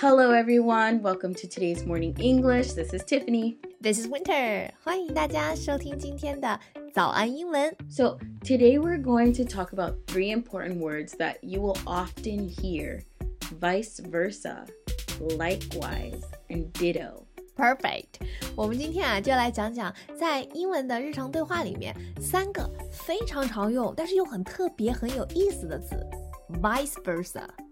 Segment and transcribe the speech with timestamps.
[0.00, 1.02] Hello, everyone.
[1.02, 2.72] Welcome to today's morning English.
[2.72, 3.58] This is Tiffany.
[3.80, 4.70] This is Winter.
[4.82, 6.58] 欢迎大家收听今天的
[6.92, 7.74] 早安英文。
[7.90, 13.02] So, today we're going to talk about three important words that you will often hear
[13.60, 14.66] vice versa,
[15.36, 17.24] likewise, and ditto.
[17.54, 18.20] Perfect。
[18.56, 25.94] 我们今天啊，就来讲讲在英文的日常对话里面三个非常常用，但是又很特别、很有意思的词：
[26.62, 27.44] vice versa、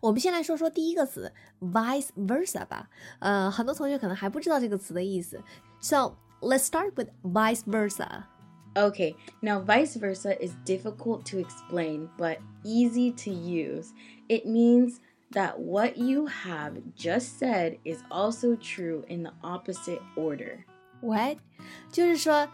[0.00, 2.90] 我们先来说说第一个词 vice versa 吧。
[3.20, 5.42] 呃，很多同学可能还不知道这个词的意思。
[5.80, 8.24] So let's start with vice versa.
[8.74, 13.92] Okay, now vice versa is difficult to explain but easy to use.
[14.28, 14.96] It means
[15.32, 20.64] that what you have just said is also true in the opposite order.
[21.00, 21.38] What？
[21.90, 22.48] 就是说，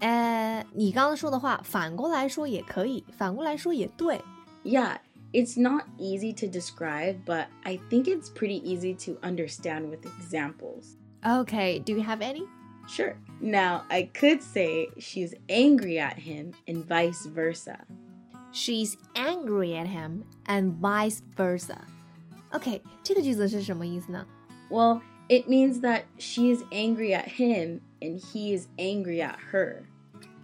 [0.00, 4.20] 呃，你刚刚说的话反过来说也可以，反过来说也对。
[4.64, 4.98] Yeah,
[5.32, 10.96] it's not easy to describe, but I think it's pretty easy to understand with examples.
[11.26, 12.44] Okay, do you have any?
[12.86, 13.16] Sure.
[13.40, 17.84] Now, I could say she's angry at him and vice versa.
[18.52, 21.80] She's angry at him and vice versa.
[22.52, 24.24] OK，这个句子是什么意思呢？
[24.70, 29.82] Well, it means that she is angry at him and he is angry at her.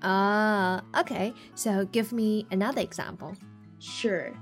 [0.00, 3.34] 啊、o k so give me another example.
[3.80, 4.32] Sure.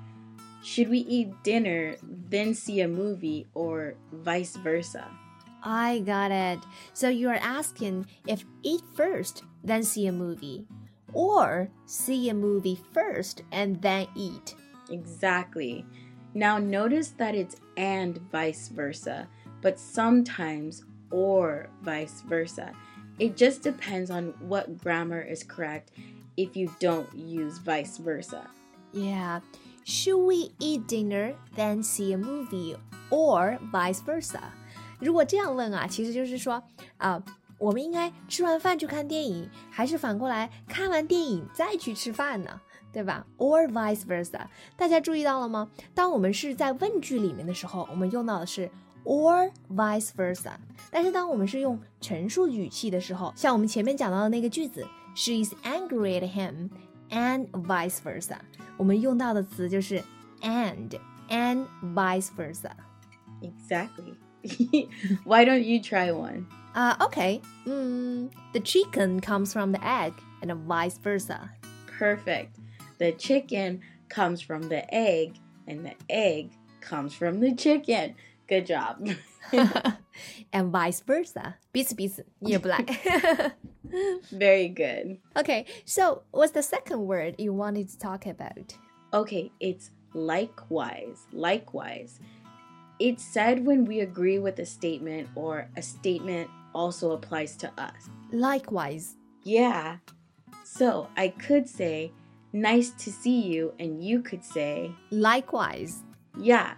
[0.62, 5.08] Should we eat dinner, then see a movie, or vice versa?
[5.64, 6.60] I got it.
[6.94, 10.66] So you are asking if eat first, then see a movie,
[11.14, 14.56] or see a movie first and then eat.
[14.90, 15.86] Exactly.
[16.34, 19.28] Now notice that it's and vice versa,
[19.62, 22.72] but sometimes or vice versa.
[23.18, 25.92] It just depends on what grammar is correct
[26.38, 28.48] if you don't use vice versa.
[28.94, 29.42] Yeah.
[29.86, 32.76] Should we eat dinner, then see a movie,
[33.10, 34.40] or vice versa?
[35.00, 36.62] 如果这样问啊，其实就是说
[36.98, 37.24] 啊、
[37.58, 42.62] 我们应该吃完饭去看电影，还是反过来看完电影再去吃饭呢？
[42.92, 44.48] 对吧？Or vice versa？
[44.76, 45.70] 大家注意到了吗？
[45.94, 48.70] 当我们是在问句里面的时候，我们用到的是
[49.06, 50.54] or vice versa。
[50.90, 56.70] 但是当我们是用陈述语气的时候，像我们前面讲到的那个句子，She is angry at him
[57.11, 58.39] and vice versa，
[58.77, 60.03] 我们用到的词就是
[60.43, 60.99] and
[61.29, 62.71] and vice versa。
[63.41, 64.15] Exactly.
[65.25, 66.45] Why don't you try one?
[66.73, 71.51] 啊、o k 嗯，the chicken comes from the egg and vice versa。
[71.99, 72.59] Perfect.
[72.99, 75.35] The chicken comes from the egg,
[75.67, 78.15] and the egg comes from the chicken.
[78.49, 78.99] Good job.
[80.53, 82.85] and vice versa，彼此彼此，你也不赖。
[84.33, 85.19] Very good.
[85.37, 88.75] okay, so what's the second word you wanted to talk about?
[89.13, 91.27] Okay, it's likewise.
[91.33, 92.19] Likewise.
[92.99, 98.09] It's said when we agree with a statement or a statement also applies to us.
[98.33, 99.17] Likewise.
[99.45, 99.99] Yeah.
[100.65, 102.13] So I could say,
[102.53, 106.03] nice to see you, and you could say, Likewise.
[106.39, 106.75] yeah.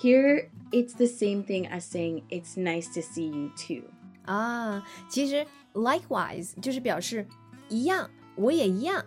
[0.00, 3.84] Here, it's the same thing as saying, it's nice to see you too.
[4.26, 7.26] 啊，其实 likewise 就是表示
[7.68, 9.04] 一样，我也一样。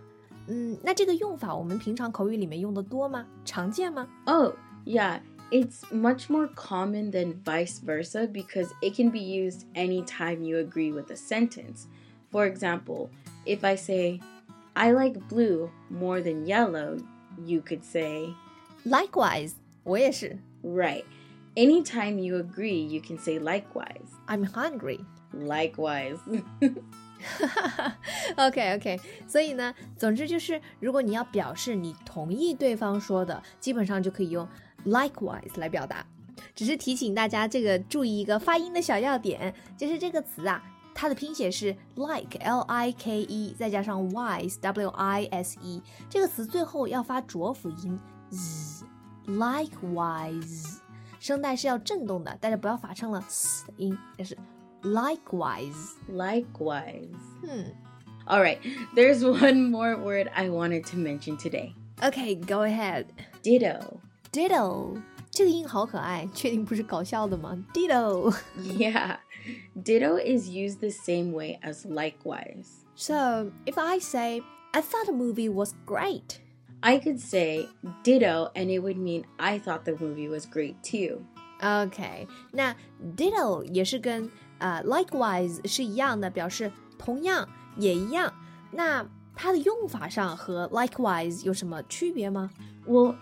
[0.47, 3.25] 嗯，那这个用法我们平常口语里面用的多吗？
[3.45, 4.07] 常见吗？
[4.25, 4.53] Oh,
[4.85, 5.19] yeah.
[5.51, 10.91] It's much more common than vice versa because it can be used anytime you agree
[10.91, 11.85] with a sentence.
[12.31, 13.09] For example,
[13.45, 14.19] if I say,
[14.73, 16.97] I like blue more than yellow,
[17.45, 18.33] you could say,
[18.83, 19.51] Likewise，
[19.83, 20.39] 我也是。
[20.63, 21.03] right.
[21.55, 24.09] Anytime you agree, you can say likewise.
[24.25, 25.05] I'm hungry.
[25.34, 26.18] Likewise.
[28.36, 34.48] OK OK，所以呢，总之就是，如果你要表示你同意对方说的，基本上就可以用
[34.86, 36.06] likewise 来表达。
[36.54, 40.62] 只是提醒大家，这个注意一个发音的小要点，就是这个词啊，
[40.94, 47.98] 它的拼写是 like l i k e，再加上 wise w i s e，这个词最后要发浊辅音
[49.26, 50.78] z，likewise，
[51.18, 54.38] 声带是要震动的，大家不要发成了 s 的音，但是
[54.83, 55.95] likewise。
[56.09, 57.15] likewise.
[57.47, 57.73] 嗯
[58.25, 58.59] All right,
[58.95, 63.07] there's one more word I wanted to mention today Okay, go ahead.
[63.43, 63.99] ditto.
[64.31, 67.57] Ditto 这个音好可爱，确定不是搞笑的吗？
[67.73, 68.33] Ditto.
[68.61, 69.17] Yeah,
[69.75, 72.67] ditto is used the same way as likewise.
[72.95, 74.41] So if I say
[74.73, 76.39] I thought the movie was great.
[76.81, 77.67] I could say
[78.03, 81.23] ditto and it would mean I thought the movie was great too.
[81.61, 82.75] OK，那
[83.15, 87.47] ditto 也是跟 呃 likewise 是一样的，表示同样
[87.77, 88.33] 也一样。
[88.71, 92.49] 那它的用法上和 likewise 有什么区别吗？
[92.87, 93.15] Well,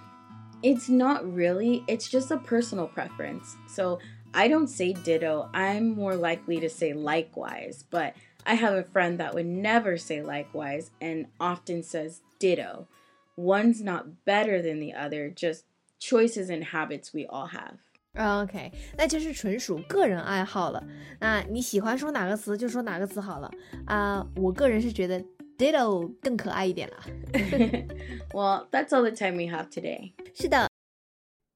[0.62, 1.84] it's not really.
[1.88, 3.56] It's just a personal preference.
[3.68, 4.00] So
[4.32, 5.50] I don't say ditto.
[5.54, 8.14] I'm more likely to say likewise, but
[8.44, 12.88] I have a friend that would never say likewise and often says ditto.
[13.36, 15.66] One's not better than the other, just
[16.00, 17.78] choices and habits we all have.
[18.17, 20.83] OK，那就是纯属个人爱好了。
[21.21, 23.51] 那你喜欢说哪个词就说哪个词好了
[23.87, 24.21] 啊。
[24.21, 25.23] Uh, 我个人是觉得
[25.59, 26.97] ditto 更可爱一点了。
[28.33, 30.13] well, that's all the time we have today.
[30.35, 30.69] 是的。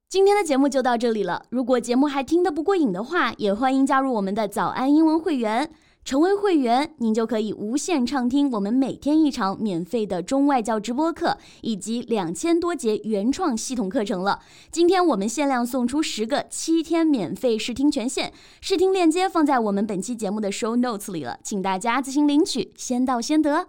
[0.09, 1.47] 今天的节目就到这里了。
[1.51, 5.71] 如果节目还听得不过瘾的话，也欢迎加入我们的早安英文会员。
[6.05, 14.41] 成为会员，您就可以无限畅听我们每天一场免费的中外教直播课，以及两千多节原创系统课程了。
[14.73, 23.69] 今天我们限量送出十个七天免费试听权限，试听链接放在我们本期节目的 show notes 里了，请大家自行领取，先到先得。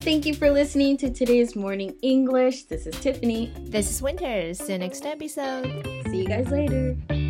[0.00, 2.66] Thank you for listening to today's morning English.
[2.68, 3.48] This is Tiffany.
[3.70, 4.52] This is Winter.
[4.54, 5.66] See you next episode.
[6.10, 7.25] See you guys later.